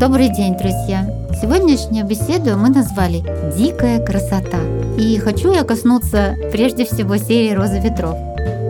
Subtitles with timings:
[0.00, 1.04] Добрый день, друзья!
[1.42, 3.22] Сегодняшнюю беседу мы назвали
[3.54, 4.58] «Дикая красота».
[4.98, 8.16] И хочу я коснуться прежде всего серии «Роза ветров».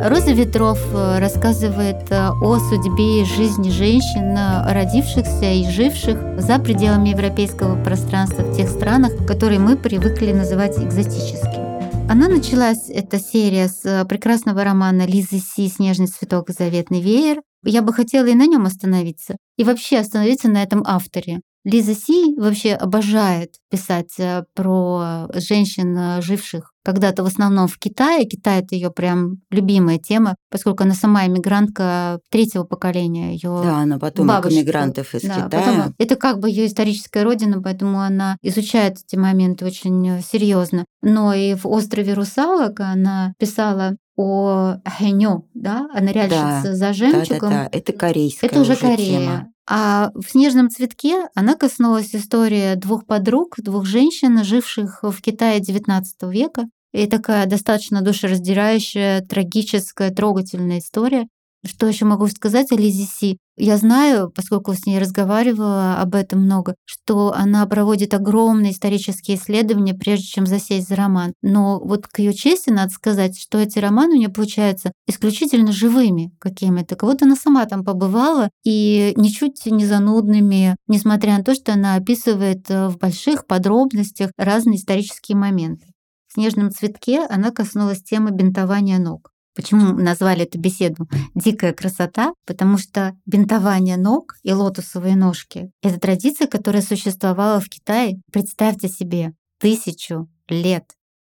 [0.02, 6.58] «Роза ветров» э, рассказывает э, о судьбе и жизни женщин, э, родившихся и живших за
[6.58, 12.10] пределами европейского пространства в тех странах, которые мы привыкли называть экзотическими.
[12.10, 17.82] Она началась, эта серия, с прекрасного романа Лизы Си «Снежный цветок и заветный веер», я
[17.82, 21.40] бы хотела и на нем остановиться, и вообще остановиться на этом авторе.
[21.64, 28.24] Лиза Си вообще обожает писать э, про женщин, э, живших когда-то в основном в Китае.
[28.24, 33.34] Китай— это ее прям любимая тема, поскольку она сама иммигрантка третьего поколения.
[33.34, 35.48] Ее да, она потомок иммигрантов из да, Китая.
[35.50, 40.86] Потом, это как бы ее историческая родина, поэтому она изучает эти моменты очень э, серьезно.
[41.02, 47.50] Но и в «Острове русалок» она писала о Хэню, да, о ныряльщице да, за жемчугом.
[47.50, 49.18] Да, да, да, это корейская Это уже, уже Корея.
[49.18, 49.48] Тема.
[49.66, 56.02] А в «Снежном цветке» она коснулась истории двух подруг, двух женщин, живших в Китае XIX
[56.30, 56.64] века.
[56.92, 61.26] И такая достаточно душераздирающая, трагическая, трогательная история.
[61.66, 63.38] Что еще могу сказать о Лизе Си?
[63.58, 69.92] Я знаю, поскольку с ней разговаривала об этом много, что она проводит огромные исторические исследования,
[69.92, 71.34] прежде чем засесть за роман.
[71.42, 76.32] Но вот к ее чести надо сказать, что эти романы у нее получаются исключительно живыми
[76.38, 76.96] какими-то.
[77.04, 82.70] Вот она сама там побывала и ничуть не занудными, несмотря на то, что она описывает
[82.70, 85.84] э, в больших подробностях разные исторические моменты.
[86.28, 89.30] В «Снежном цветке» она коснулась темы бинтования ног.
[89.60, 92.32] Почему назвали эту беседу «Дикая красота»?
[92.46, 99.34] Потому что бинтование ног и лотосовые ножки— это традиция, которая существовала в Китае, представьте себе,
[99.58, 100.84] тысячу лет.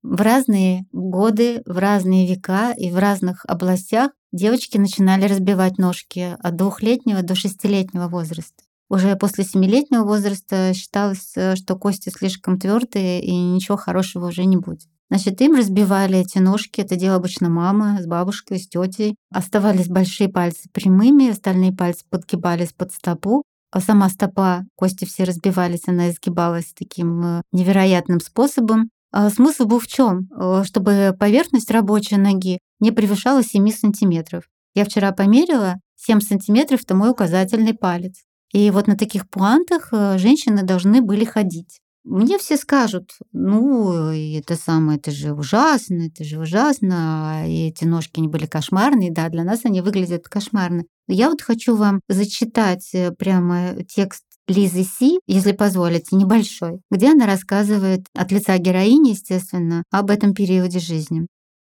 [0.04, 6.54] В разные годы, в разные века и в разных областях девочки начинали разбивать ножки от
[6.54, 8.62] двухлетнего до шестилетнего возраста.
[8.88, 14.86] Уже после семилетнего возраста считалось, что кости слишком твердые и ничего хорошего уже не будет.
[15.10, 19.16] Значит, им разбивали эти ножки, это делала обычно мама с бабушкой, с тетей.
[19.32, 23.42] Оставались большие пальцы прямыми, остальные пальцы подгибались под стопу.
[23.72, 28.90] А сама стопа, кости все разбивались, она изгибалась таким э, невероятным способом.
[29.12, 30.28] А смысл был в чем?
[30.36, 34.44] Э, чтобы поверхность рабочей ноги не превышала 7 сантиметров.
[34.74, 38.22] Я вчера померила, 7 сантиметров– это мой указательный палец.
[38.52, 41.80] И вот на таких пуантах э, женщины должны были ходить.
[42.10, 48.18] Мне все скажут, ну, это самое, это же ужасно, это же ужасно, и эти ножки
[48.18, 50.82] не были кошмарные, да, для нас они выглядят кошмарно.
[51.06, 57.26] Я вот хочу вам зачитать э, прямо текст Лизы Си, если позволите, небольшой, где она
[57.26, 61.28] рассказывает от лица героини, естественно, об этом периоде жизни.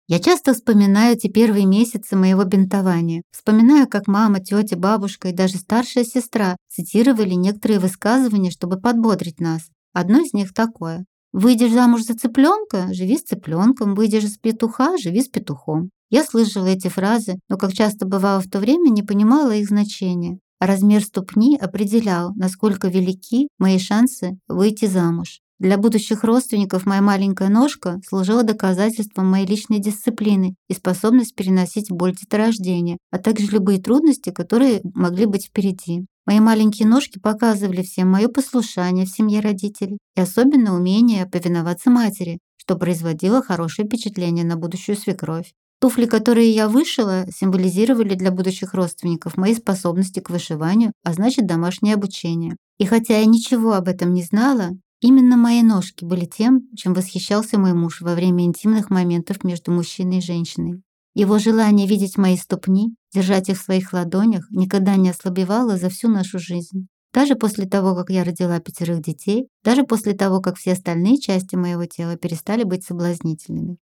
[0.07, 3.21] Я часто вспоминаю те первые месяцы моего бинтования.
[3.31, 9.69] Вспоминаю, как мама, тетя, бабушка и даже старшая сестра цитировали некоторые высказывания, чтобы подбодрить нас.
[9.93, 11.05] Одно из них такое.
[11.31, 15.89] Выйдешь замуж за цыпленка, живи с цыпленком, выйдешь с петуха, живи с петухом.
[16.09, 20.37] Я слышала эти фразы, но, как часто бывало в то время, не понимала их значения.
[20.59, 25.39] Размер ступни определял, насколько велики мои шансы выйти замуж.
[25.59, 32.15] Для будущих родственников моя маленькая ножка служила доказательством моей личной дисциплины и способность переносить боль
[32.15, 36.05] деторождения, а также любые трудности, которые могли быть впереди.
[36.25, 42.39] Мои маленькие ножки показывали всем мое послушание в семье родителей и особенно умение повиноваться матери,
[42.57, 45.51] что производило хорошее впечатление на будущую свекровь.
[45.81, 51.95] Туфли, которые я вышила, символизировали для будущих родственников мои способности к вышиванию, а значит домашнее
[51.95, 52.55] обучение.
[52.77, 54.69] И хотя я ничего об этом не знала,
[55.01, 60.19] именно мои ножки были тем, чем восхищался мой муж во время интимных моментов между мужчиной
[60.19, 60.83] и женщиной.
[61.13, 66.09] Его желание видеть мои ступни, держать их в своих ладонях, никогда не ослабевало за всю
[66.09, 66.87] нашу жизнь.
[67.13, 71.55] Даже после того, как я родила пятерых детей, даже после того, как все остальные части
[71.55, 73.77] моего тела перестали быть соблазнительными.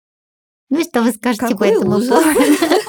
[0.70, 2.10] Ну и что вы скажете Какой по этому ужас.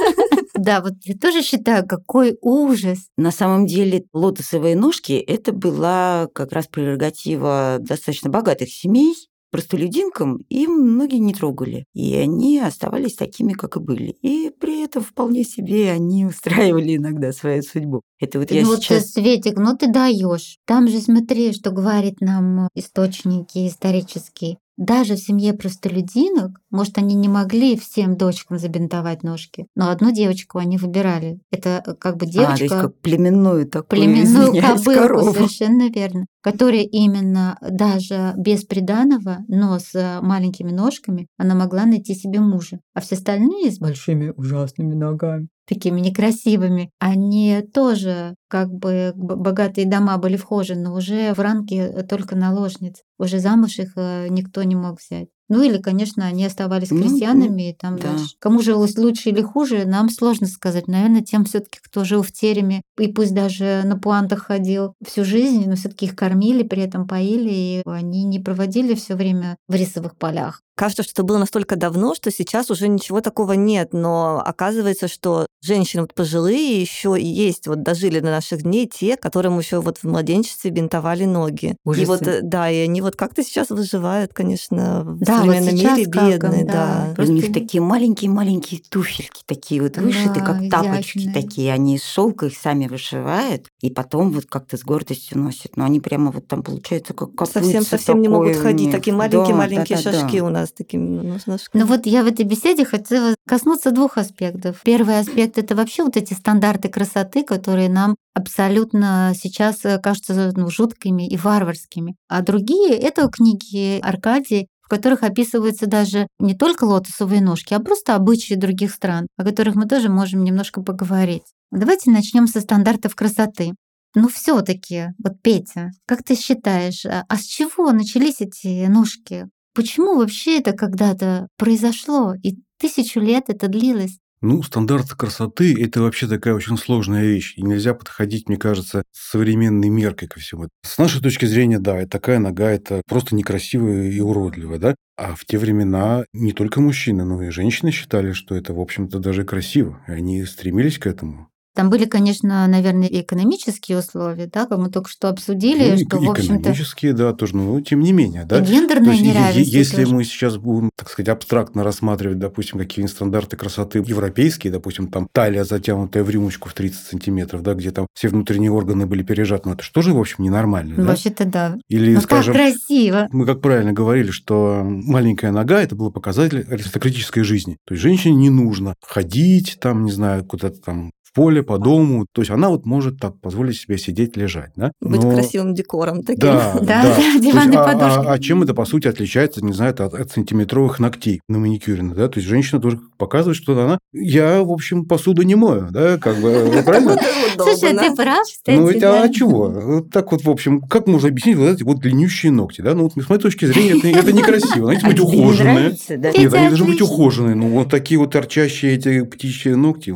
[0.55, 3.09] Да, вот я тоже считаю, какой ужас.
[3.17, 9.15] На самом деле лотосовые ножки– это была как раз прерогатива достаточно богатых семей,
[9.53, 14.17] простолюдинкам им многие не трогали, и они оставались такими, как и были.
[14.23, 18.01] И при этом вполне себе они устраивали иногда свою судьбу.
[18.19, 19.03] Это вот я ну сейчас...
[19.03, 20.57] вот, Светик, ну ты даешь.
[20.67, 24.59] Там же смотри, что говорит нам источники исторические.
[24.79, 30.59] Даже в семье простолюдинок, может, они не могли всем дочкам забинтовать ножки, но одну девочку
[30.59, 31.39] они выбирали.
[31.51, 32.55] Это э, как бы девочка...
[32.55, 35.35] А, то есть как племенную такую, Племенную кобылку, корову.
[35.35, 36.27] совершенно верно.
[36.43, 42.81] Которая именно даже без приданого, но с маленькими ножками, она могла найти себе мужа.
[42.95, 50.19] А все остальные с большими ужасными ногами такими некрасивыми, они тоже как бы богатые дома
[50.19, 53.03] были вхожи, но уже в ранге только наложниц.
[53.19, 55.29] Уже замуж их э, никто не мог взять.
[55.53, 58.13] Ну или, конечно, они оставались ну, крестьянами ну, и там да.
[58.13, 58.37] дальше.
[58.39, 60.89] Кому жилось лучше или хуже, нам сложно сказать.
[60.89, 65.27] Наверное, тем все таки кто жил в тереме и пусть даже на пуантах ходил всю
[65.27, 69.59] жизнь, но все таки их кормили, при этом поили, и они не проводили все время
[69.69, 70.63] в рисовых полях.
[70.83, 75.47] Кажется, что это было настолько давно, что сейчас уже ничего такого нет, но оказывается, что
[75.63, 79.99] женщины вот пожилые еще и есть, вот дожили до наших дней те, которым еще вот
[79.99, 81.77] в младенчестве бинтовали ноги.
[81.85, 82.03] Ужасы.
[82.03, 85.97] И вот, э, да, и они вот как-то сейчас выживают, конечно, в да, современном вот
[85.97, 87.15] мире бедные, да.
[87.17, 87.23] да.
[87.23, 91.33] У них такие маленькие-маленькие туфельки, такие вот вышиты, да, как тапочки изящные.
[91.33, 95.77] такие, они из шелка их сами вышивают, и потом вот как-то с гордостью носят.
[95.77, 100.41] Но они прямо вот там получается как Совсем-совсем не могут ходить, такие маленькие-маленькие да, шажки
[100.41, 100.45] да, да.
[100.45, 101.17] у нас с таким
[101.47, 101.83] ножками.
[101.83, 104.81] Ну вот я в этой беседе хотела коснуться двух аспектов.
[104.85, 110.71] Первый аспект это вообще вот эти стандарты красоты, которые нам абсолютно сейчас э, кажутся ну,
[110.71, 112.17] жуткими и варварскими.
[112.29, 118.15] А другие это книги Аркадии, в которых описываются даже не только лотосовые ножки, а просто
[118.15, 121.45] обычаи других стран, о которых мы тоже можем немножко поговорить.
[121.71, 123.73] Давайте начнем со стандартов красоты.
[124.15, 129.47] Ну все-таки, вот Петя, как ты считаешь, а, а с чего начались эти ножки?
[129.75, 134.19] Почему вообще это когда-то произошло и тысячу лет это длилось?
[134.43, 137.55] Ну, стандарты красоты– это вообще такая очень сложная вещь.
[137.57, 140.69] И нельзя подходить, мне кажется, с современной меркой ко всему.
[140.83, 144.95] С нашей точки зрения, да, такая нога– это просто некрасивая и уродливая, да?
[145.17, 149.21] А в те времена не только мужчины, но и женщины считали, что это, в общем-то,
[149.21, 150.03] даже красиво.
[150.09, 151.49] И они стремились к этому.
[151.75, 156.31] Там были, конечно, наверное, экономические условия, да, как мы только что обсудили, ну, что, в
[156.31, 156.61] общем-то...
[156.61, 158.59] Экономические, да, тоже, но тем не менее, да.
[158.59, 160.15] И гендерное есть, неравенство Если тоже.
[160.15, 165.65] мы сейчас будем, так сказать, абстрактно рассматривать, допустим, какие-нибудь стандарты красоты европейские, допустим, там талия,
[165.65, 169.75] затянутая в рюмочку в 30 сантиметров, да, где там все внутренние органы были пережаты, ну
[169.75, 171.05] это же, в общем, ненормально, да?
[171.05, 171.79] Вообще-то да.
[171.89, 172.55] Или, ну, скажем...
[172.55, 173.29] так красиво.
[173.33, 177.79] Мы, как правильно говорили, что маленькая нога– это был показатель аристократической жизни.
[177.87, 182.27] То есть женщине не нужно ходить, там, не знаю, куда-то там поле, по дому.
[182.33, 184.73] То есть она вот может так позволить себе сидеть, лежать.
[184.77, 184.93] Да?
[185.01, 185.11] Но...
[185.11, 186.41] Быть красивым декором таким.
[186.41, 187.39] Да, да, да.
[187.39, 188.27] диванной а, подушки.
[188.27, 192.03] А, а чем это, по сути, отличается, не знаю, от, от сантиметровых ногтей на маникюре?
[192.03, 192.29] Да?
[192.29, 193.99] То есть женщина тоже показывает, что она...
[194.13, 197.17] Я, в общем, посуду не мою, да, как бы, правильно?
[197.57, 198.77] Слушай, ты прав, кстати.
[198.77, 199.69] Ну, это а чего?
[199.69, 202.95] Вот так вот, в общем, как можно объяснить вот эти вот длиннющие ногти, да?
[202.95, 204.91] Ну, вот с моей точки зрения, это, некрасиво.
[204.91, 205.97] Они должны быть ухоженные.
[206.09, 207.55] Нет, они должны быть ухоженные.
[207.55, 210.11] Ну, вот такие вот торчащие эти птичьи ногти,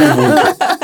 [0.00, 0.77] ないもん。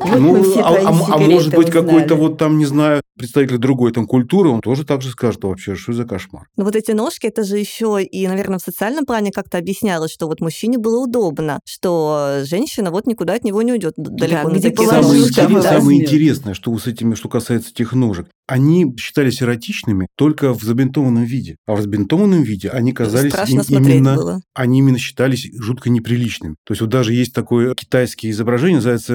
[0.00, 4.06] Вот, ну, а, а, а может быть, какой-то вот там, не знаю, представитель другой там
[4.06, 6.46] культуры, он тоже так же скажет, вообще, что за кошмар.
[6.56, 10.26] Ну вот эти ножки, это же еще и, наверное, в социальном плане как-то объяснялось, что
[10.26, 14.50] вот мужчине было удобно, что женщина вот никуда от него не уйдет далеко.
[14.50, 19.42] Да, где самое, интерес, самое интересное, что с этими, что касается этих ножек, они считались
[19.42, 21.56] эротичными только в забинтованном виде.
[21.66, 24.14] А в забинтованном виде они казались им, именно...
[24.14, 24.40] Было.
[24.54, 26.54] Они именно считались жутко неприличными.
[26.64, 29.14] То есть вот даже есть такое китайское изображение, называется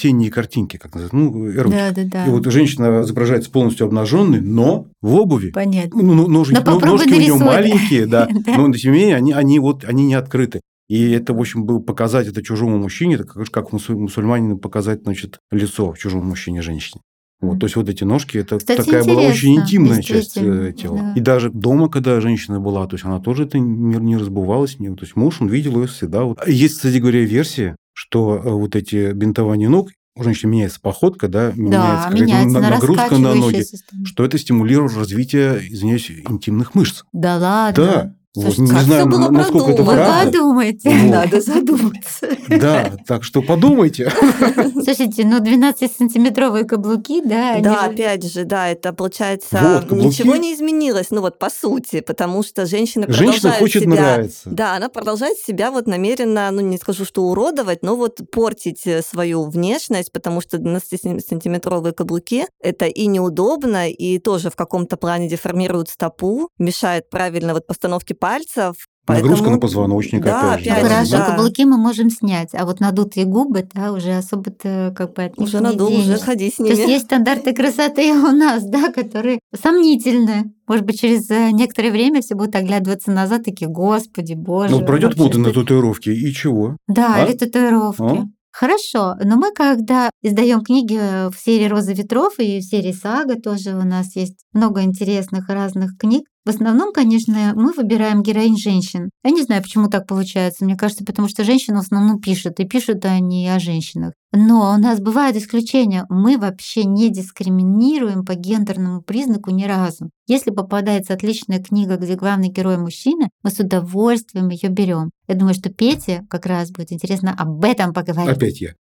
[0.00, 1.92] весенние картинки, как называется, ну, эротика.
[1.94, 2.26] Да, да, да.
[2.26, 5.50] И вот женщина изображается полностью обнаженной, но в обуви.
[5.50, 6.02] Понятно.
[6.02, 9.84] Ну, ножки, но ножки у нее маленькие, да, но тем не менее они, они, вот,
[9.84, 10.60] они не открыты.
[10.88, 15.38] И это, в общем, был показать это чужому мужчине, это как, как мусульманину показать, значит,
[15.52, 17.02] лицо чужому мужчине, женщине.
[17.40, 20.98] Вот, то есть вот эти ножки, это Кстати, такая была очень интимная часть э, тела.
[20.98, 21.12] Да.
[21.16, 24.88] И даже дома, когда женщина была, то есть она тоже это не, не разбывалась, не,
[24.88, 26.24] то есть муж, он видел ее всегда.
[26.24, 26.46] Вот.
[26.46, 31.52] Есть, кстати говоря, версия, что э, вот эти бинтования ног у женщины меняется походка, да,
[31.54, 34.06] меняется, да, меняется на нагрузка на ноги, система.
[34.06, 37.04] что это стимулирует развитие, извиняюсь, интимных мышц.
[37.12, 37.84] Да ладно.
[37.84, 38.16] Да.
[38.32, 40.26] Слушайте, не знаю, было насколько это правда.
[40.26, 40.88] Подумайте.
[40.88, 41.10] Вот.
[41.10, 42.28] Надо задуматься.
[42.48, 44.08] Да, так что подумайте.
[44.84, 47.58] Слушайте, ну 12-сантиметровые каблуки, да?
[47.58, 47.90] Да, же...
[47.90, 52.66] опять же, да, это получается вот, ничего не изменилось, ну вот по сути, потому что
[52.66, 54.48] женщина продолжает Женщина хочет себя, нравиться.
[54.48, 59.02] Да, она продолжает себя вот намеренно, ну не скажу, что уродовать, но вот портить э,
[59.02, 65.88] свою внешность, потому что 12-сантиметровые каблуки это и неудобно, и тоже в каком-то плане деформируют
[65.88, 68.76] стопу, мешает правильно вот постановке пальцев.
[69.06, 69.30] Поэтому...
[69.30, 70.70] Нагрузка на позвоночник, да, опять же.
[70.70, 71.26] Ну, хорошо, да.
[71.26, 75.48] каблуки мы можем снять, а вот надутые губы, да, уже особо-то как бы от них
[75.48, 76.68] Уже надул, уже ходи с ними.
[76.68, 80.52] То есть есть стандарты красоты у нас, да, которые сомнительны.
[80.68, 84.76] Может быть, через э, некоторое время все будут оглядываться назад, такие, господи, боже.
[84.76, 86.76] Ну, пройдет мода на татуировки, и чего?
[86.86, 87.24] Да, а?
[87.24, 88.02] или татуировки.
[88.02, 88.24] А?
[88.52, 90.98] Хорошо, но мы когда издаем книги
[91.30, 95.96] в серии «Роза ветров» и в серии «Сага» тоже у нас есть много интересных разных
[95.96, 99.10] книг, в основном, конечно, мы выбираем героинь женщин.
[99.22, 100.64] Я не знаю, почему так получается.
[100.64, 104.14] Мне кажется, потому что женщины в основном пишут, и пишут они о женщинах.
[104.32, 106.06] Но у нас бывают исключения.
[106.08, 110.10] Мы вообще не дискриминируем по гендерному признаку ни разу.
[110.28, 115.10] Если попадается отличная книга, где главный герой мужчина, мы с удовольствием ее берем.
[115.26, 118.36] Я думаю, что Пете как раз будет интересно об этом поговорить.
[118.36, 118.74] Опять я.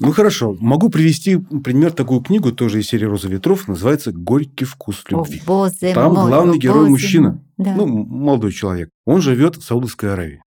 [0.00, 5.04] Ну хорошо, могу привести пример такую книгу тоже из серии «Роза ветров», называется «Горький вкус
[5.10, 5.42] любви».
[5.94, 7.42] Там главный герой мужчина,
[7.76, 8.90] ну молодой человек.
[9.04, 10.42] Он живет в Саудовской Аравии.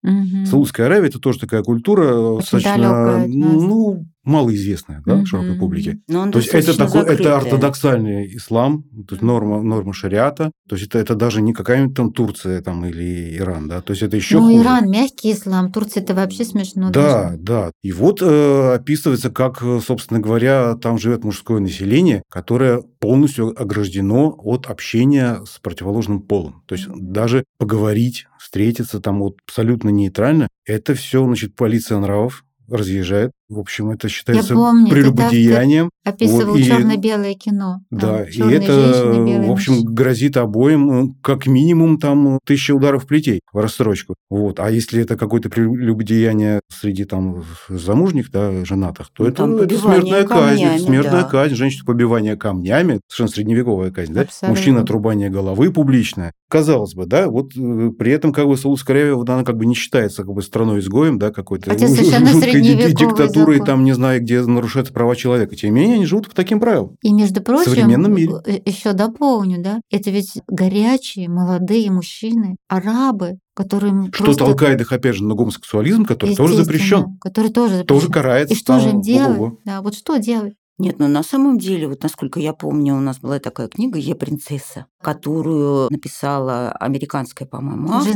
[0.45, 5.99] Саудовская Аравия это тоже такая культура достаточно, ну малоизвестная, да, широкой публике.
[6.07, 10.51] То есть это такой, это ортодоксальный ислам, то есть норма норма шариата.
[10.69, 13.81] То есть это это даже не какая-нибудь там Турция там или Иран, да.
[13.81, 14.39] То есть это еще.
[14.39, 16.91] Ну Иран мягкий ислам, Турция это вообще смешно.
[16.91, 17.71] Да, да.
[17.81, 25.39] И вот описывается, как, собственно говоря, там живет мужское население, которое полностью ограждено от общения
[25.45, 26.63] с противоположным полом.
[26.67, 33.31] То есть даже поговорить, встретиться там вот абсолютно нейтрально, это все, значит, полиция нравов разъезжает
[33.51, 35.89] в общем, это считается помню, прелюбодеянием.
[36.05, 37.81] Описывал вот, черно-белое кино.
[37.91, 39.93] Да, и это, в общем, мужчины.
[39.93, 44.15] грозит обоим ну, как минимум там тысяча ударов плетей в рассрочку.
[44.29, 44.61] Вот.
[44.61, 50.23] А если это какое-то прелюбодеяние среди там замужних, да, женатых, то ну, это, это смертная
[50.23, 50.85] камнями, казнь.
[50.85, 51.27] Смертная да.
[51.27, 54.25] казнь, женщина побивание камнями, совершенно средневековая казнь, да?
[54.43, 56.31] Мужчина отрубание головы публичное.
[56.49, 59.65] Казалось бы, да, вот э, при этом как бы Саудовская Аравия, вот она как бы
[59.65, 64.93] не считается как бы страной-изгоем, да, какой-то жуткой диктатурой которые там, не знаю, где нарушаются
[64.93, 65.55] права человека.
[65.55, 66.95] Тем не менее, они живут по таким правилам.
[67.01, 68.33] И, между прочим, в современном мире.
[68.45, 74.45] Э, еще дополню, да, это ведь горячие, молодые мужчины, арабы, которые Что просто...
[74.45, 77.17] толкает их, опять же, на гомосексуализм, который тоже запрещен.
[77.19, 77.87] Который тоже запрещен.
[77.87, 78.53] Тоже карается.
[78.53, 79.53] И что же им делать?
[79.65, 80.53] Да, вот что делать?
[80.81, 84.15] Нет, ну на самом деле, вот насколько я помню, у нас была такая книга «Я
[84.15, 88.13] принцесса», которую написала американская, по-моему, автор.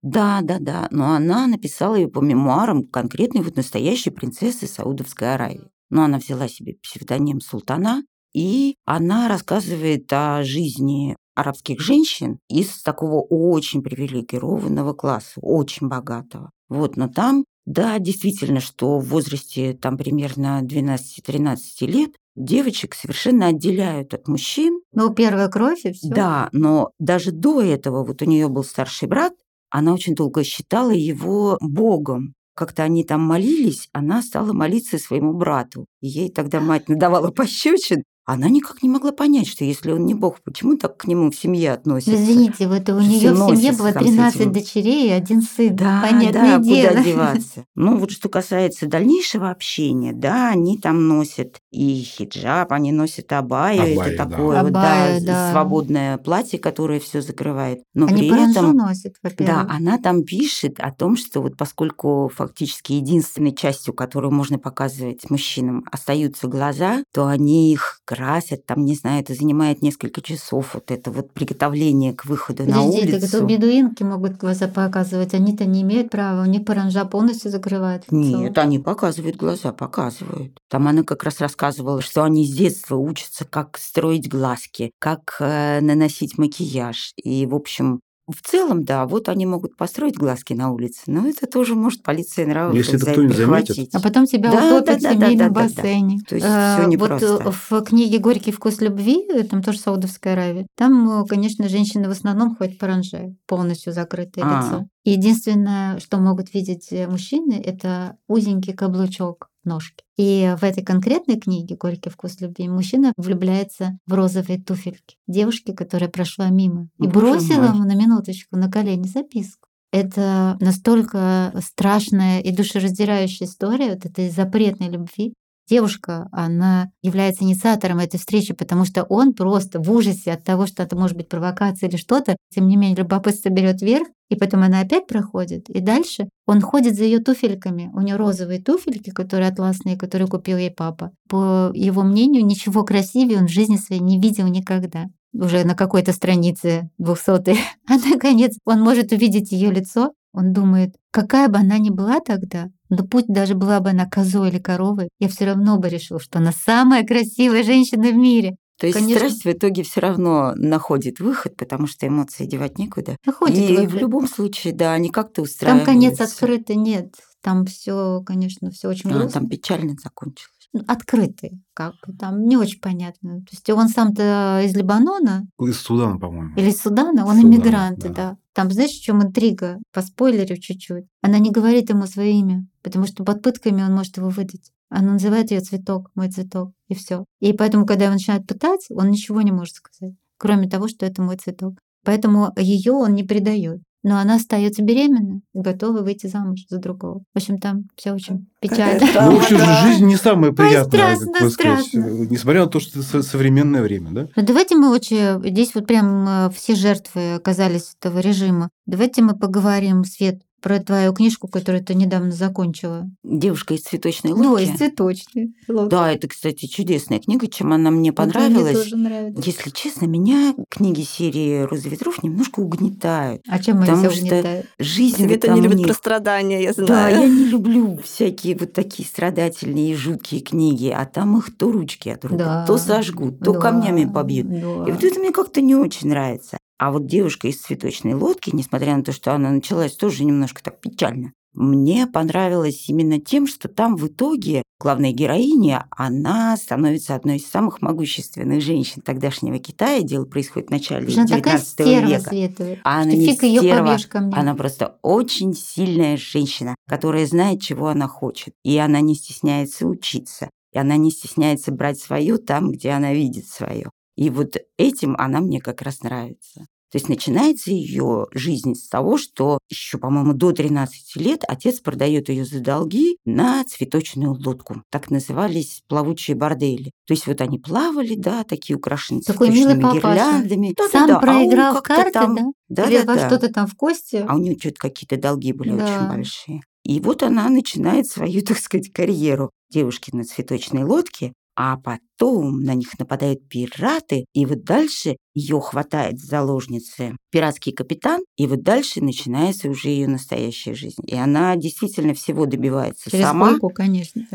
[0.00, 0.88] Да, да, да.
[0.90, 5.70] Но она написала ее по мемуарам конкретной вот настоящей принцессы Саудовской Аравии.
[5.90, 8.02] Но она взяла себе псевдоним Султана,
[8.32, 16.50] и она рассказывает о жизни арабских женщин из такого очень привилегированного класса, очень богатого.
[16.70, 24.12] Вот, но там да, действительно, что в возрасте там примерно 12-13 лет девочек совершенно отделяют
[24.12, 24.80] от мужчин.
[24.92, 26.08] Ну, первая кровь и все.
[26.08, 29.34] Да, но даже до этого вот у нее был старший брат,
[29.70, 32.34] она очень долго считала его богом.
[32.54, 35.86] Как-то они там молились, она стала молиться своему брату.
[36.00, 40.40] Ей тогда мать надавала пощечин, она никак не могла понять, что если он не бог,
[40.42, 42.14] почему так к нему в семье относятся?
[42.14, 45.74] Извините, вот у нее в семье было 13 дочерей и один сын.
[45.74, 46.88] Да, Понятное да, дело.
[46.88, 47.64] куда деваться.
[47.74, 53.82] Ну вот что касается дальнейшего общения, да, они там носят и хиджаб, они носят абаю,
[53.82, 54.24] абаю это да.
[54.26, 55.52] такое абаю, вот, да, да.
[55.52, 57.82] свободное платье, которое все закрывает.
[57.94, 62.92] Но они при этом, носят, да, она там пишет о том, что вот поскольку фактически
[62.92, 69.20] единственной частью, которую можно показывать мужчинам, остаются глаза, то они их красят, там, не знаю,
[69.20, 73.20] это занимает несколько часов, вот это вот приготовление к выходу Подожди, на улицу.
[73.20, 78.02] Так это бедуинки могут глаза показывать, они-то не имеют права, у них паранжа полностью закрывает
[78.10, 78.40] лицо.
[78.40, 80.58] Нет, они показывают глаза, показывают.
[80.68, 85.80] Там она как раз рассказывала, что они с детства учатся, как строить глазки, как э,
[85.80, 87.12] наносить макияж.
[87.14, 88.00] И, в общем,
[88.32, 92.46] в целом, да, вот они могут построить глазки на улице, но это тоже может полиция
[92.46, 93.94] нравов Если это кто-нибудь заметит.
[93.94, 96.16] А потом тебя да, утопят да, да, в семейном да, да, бассейне.
[96.16, 96.28] Да, да.
[96.28, 97.38] То есть а, все непросто.
[97.44, 102.56] Вот в книге «Горький вкус любви», там тоже Саудовская Аравия, там, конечно, женщины в основном
[102.56, 104.62] ходят паранже, полностью закрытое а.
[104.62, 104.86] лицо.
[105.04, 110.04] Единственное, что могут видеть мужчины, это узенький каблучок ножки.
[110.16, 116.10] И в этой конкретной книге «Горький вкус любви» мужчина влюбляется в розовые туфельки девушки, которая
[116.10, 119.68] прошла мимо, и бросила ему на минуточку на колени записку.
[119.92, 125.34] Это настолько страшная и душераздирающая история вот этой запретной любви,
[125.70, 130.82] девушка, она является инициатором этой встречи, потому что он просто в ужасе от того, что
[130.82, 134.80] это может быть провокация или что-то, тем не менее любопытство берет верх, и потом она
[134.80, 135.68] опять проходит.
[135.68, 137.90] И дальше он ходит за ее туфельками.
[137.94, 141.12] У нее розовые туфельки, которые атласные, которые купил ей папа.
[141.28, 146.12] По его мнению, ничего красивее он в жизни своей не видел никогда уже на какой-то
[146.12, 147.56] странице 200
[147.88, 152.68] а наконец он может увидеть ее лицо, он думает, какая бы она ни была тогда,
[152.90, 156.38] но пусть даже была бы она козой или коровой, я все равно бы решил, что
[156.38, 158.56] она самая красивая женщина в мире.
[158.78, 159.18] То есть Конечно.
[159.28, 163.16] страсть в итоге все равно находит выход, потому что эмоции девать некуда.
[163.26, 163.90] Находит и выход.
[163.92, 165.86] в любом случае, да, они как-то устраиваются.
[165.86, 167.14] Там конец открытый нет.
[167.42, 169.32] Там все, конечно, все очень А, грустно.
[169.40, 170.59] там печально закончилось.
[170.86, 173.38] Открытый, как там не очень понятно.
[173.40, 176.54] То есть он сам-то из Либанона Из Судана, по-моему.
[176.56, 178.08] или из Судана, он Судана, иммигрант, да.
[178.08, 178.36] да.
[178.52, 179.78] Там, знаешь, в чем интрига?
[179.92, 181.06] По спойлерю чуть-чуть.
[181.22, 184.70] Она не говорит ему свое имя, потому что под пытками он может его выдать.
[184.88, 187.24] Она называет ее цветок, мой цветок, и все.
[187.40, 191.22] И поэтому, когда его начинают пытать, он ничего не может сказать, кроме того, что это
[191.22, 191.78] мой цветок.
[192.04, 193.82] Поэтому ее он не предает.
[194.02, 197.22] Но она остается беременна и готова выйти замуж за другого.
[197.34, 199.06] В общем, там все очень печально.
[199.26, 202.00] Ну, в общем, жизнь не самая приятная, как бы сказать, страстно.
[202.30, 204.28] несмотря на то, что это со- современное время, да?
[204.34, 205.42] Ну, давайте мы очень...
[205.50, 208.70] Здесь вот прям э, все жертвы оказались этого режима.
[208.86, 213.08] Давайте мы поговорим, Свет, про твою книжку, которую ты недавно закончила.
[213.24, 214.64] Девушка из цветочной Ну, лодки.
[214.64, 215.54] из цветочной.
[215.68, 215.90] лодки.
[215.90, 217.46] Да, это, кстати, чудесная книга.
[217.48, 218.76] Чем она мне Вот Мне понравилась?
[218.76, 219.42] тоже нравится.
[219.44, 223.42] Если честно, меня книги серии «Роза ветров» немножко угнетают.
[223.48, 224.66] А чем они Потому все что угнетают?
[224.78, 227.20] Жизнь Света там не любит про страдания, я Да, знаю.
[227.20, 232.08] я не люблю всякие вот такие страдательные и жуткие книги, а там их то ручки
[232.08, 232.66] отрубят, Да.
[232.66, 234.48] то сожгут, то Да, камнями побьют.
[234.48, 234.56] да.
[234.88, 236.58] И вот это мне как-то не очень нравится.
[236.80, 240.80] А вот девушка из цветочной лодки, несмотря на то, что она началась тоже немножко так
[240.80, 247.46] печально, мне понравилось именно тем, что там в итоге главная героиня, она становится одной из
[247.46, 250.00] самых могущественных женщин тогдашнего Китая.
[250.00, 252.30] Дело происходит в начале Она такая 19 стерва, века.
[252.30, 252.78] Света.
[252.82, 253.98] А она не стерва.
[254.32, 258.54] Она просто очень сильная женщина, которая знает, чего она хочет.
[258.64, 260.48] И она не стесняется учиться.
[260.72, 263.90] И она не стесняется брать свое там, где она видит свое.
[264.20, 266.66] И вот этим она мне как раз нравится.
[266.92, 272.28] То есть начинается ее жизнь с того, что еще, по-моему, до 13 лет отец продает
[272.28, 274.82] ее за долги на цветочную лодку.
[274.90, 276.90] Так назывались плавучие бордели.
[277.06, 280.74] То есть вот они плавали, да, такие украшенные Такой цветочными гирляндами.
[280.90, 282.42] Сам Да-да-да, а он проиграл как-то карты, там- да?
[282.68, 283.26] Да, Или да, во да.
[283.26, 284.22] что-то там в кости.
[284.28, 285.84] А у нее что-то какие-то долги были Да.
[285.84, 286.60] очень большие.
[286.84, 291.32] И вот она начинает свою, так сказать, карьеру девушки на цветочной лодке,
[291.62, 298.22] а потом на них нападают пираты, и вот дальше ее хватает в заложницы пиратский капитан,
[298.38, 301.02] и вот дальше начинается уже ее настоящая жизнь.
[301.06, 303.50] И она действительно всего добивается Через сама.
[303.50, 304.26] койку, конечно.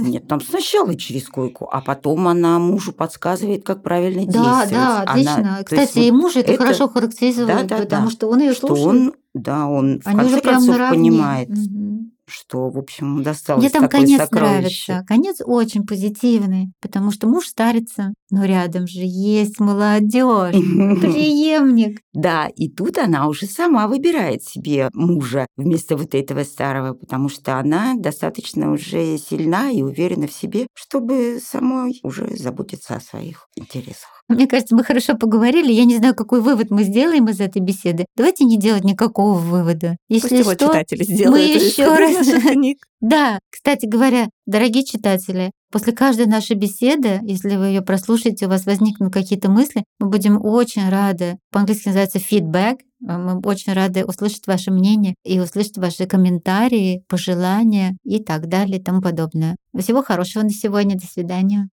[0.00, 4.70] Нет, там сначала через койку, а потом она мужу подсказывает, как правильно Да, действовать.
[4.70, 5.56] да, Она- отлично.
[5.58, 8.10] есть Кстати, вот и муж это, это- хорошо характеризует, Да, да, потому да.
[8.10, 8.88] что он ее что слушает.
[8.88, 10.96] он, да, он в Они конце концов наравне.
[10.98, 12.10] понимает, Мгм.
[12.26, 14.92] Что, в общем, досталось Мне там такое конец сокровище.
[14.92, 15.06] нравится.
[15.06, 20.54] Конец очень позитивный, потому что муж старится, но рядом же есть молодежь,
[21.14, 22.00] преемник.
[22.12, 27.58] Да, и тут она уже сама выбирает себе мужа вместо вот этого старого, потому что
[27.58, 34.22] она достаточно уже сильна и уверена в себе, чтобы самой уже заботиться о своих интересах.
[34.28, 35.70] Мне кажется, мы хорошо поговорили.
[35.70, 38.06] Я не знаю, какой вывод мы сделаем из этой беседы.
[38.16, 39.96] Давайте не делать никакого вывода.
[40.08, 42.78] Пусть Если его что, читатели сделают мы еще раз- наших книг.
[43.00, 48.64] Да, кстати говоря, дорогие читатели, после каждой нашей беседы, если вы ее прослушаете, у вас
[48.66, 51.36] возникнут какие-то мысли, мы будем очень рады.
[51.50, 52.76] По-английски называется feedback.
[53.00, 58.82] Мы очень рады услышать ваше мнение и услышать ваши комментарии, пожелания и так далее и
[58.82, 59.56] тому подобное.
[59.78, 60.96] Всего хорошего на сегодня.
[60.96, 61.68] До свидания.